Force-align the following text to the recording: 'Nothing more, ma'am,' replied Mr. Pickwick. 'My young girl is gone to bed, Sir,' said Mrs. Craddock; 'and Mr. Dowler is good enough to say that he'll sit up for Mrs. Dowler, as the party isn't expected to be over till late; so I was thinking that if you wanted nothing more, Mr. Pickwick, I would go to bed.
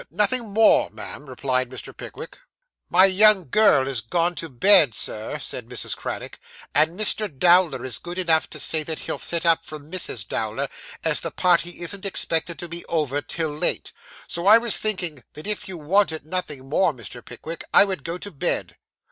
'Nothing 0.09 0.49
more, 0.51 0.89
ma'am,' 0.89 1.27
replied 1.29 1.69
Mr. 1.69 1.95
Pickwick. 1.95 2.39
'My 2.89 3.05
young 3.05 3.47
girl 3.51 3.87
is 3.87 4.01
gone 4.01 4.33
to 4.33 4.49
bed, 4.49 4.95
Sir,' 4.95 5.37
said 5.37 5.67
Mrs. 5.69 5.95
Craddock; 5.95 6.39
'and 6.73 6.99
Mr. 6.99 7.27
Dowler 7.29 7.85
is 7.85 7.99
good 7.99 8.17
enough 8.17 8.49
to 8.49 8.59
say 8.59 8.81
that 8.81 9.01
he'll 9.01 9.19
sit 9.19 9.45
up 9.45 9.63
for 9.63 9.77
Mrs. 9.77 10.27
Dowler, 10.27 10.69
as 11.03 11.21
the 11.21 11.29
party 11.29 11.81
isn't 11.83 12.03
expected 12.03 12.57
to 12.57 12.67
be 12.67 12.83
over 12.85 13.21
till 13.21 13.49
late; 13.51 13.93
so 14.25 14.47
I 14.47 14.57
was 14.57 14.79
thinking 14.79 15.23
that 15.33 15.45
if 15.45 15.67
you 15.69 15.77
wanted 15.77 16.25
nothing 16.25 16.67
more, 16.67 16.93
Mr. 16.93 17.23
Pickwick, 17.23 17.63
I 17.71 17.85
would 17.85 18.03
go 18.03 18.17
to 18.17 18.31
bed. 18.31 18.77